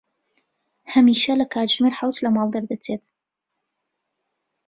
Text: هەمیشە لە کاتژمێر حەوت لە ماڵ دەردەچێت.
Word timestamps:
هەمیشە 0.93 1.33
لە 1.41 1.45
کاتژمێر 1.53 1.93
حەوت 1.99 2.17
لە 2.23 2.29
ماڵ 2.35 2.49
دەردەچێت. 2.55 3.03